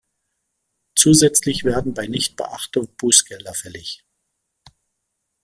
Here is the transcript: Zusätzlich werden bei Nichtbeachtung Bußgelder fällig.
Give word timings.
Zusätzlich 0.95 1.63
werden 1.63 1.93
bei 1.93 2.07
Nichtbeachtung 2.07 2.87
Bußgelder 2.97 3.53
fällig. 3.53 4.03